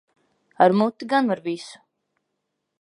Ar 0.63 0.71
muti 0.77 1.05
gan 1.11 1.29
var 1.29 1.41
visu. 1.47 1.77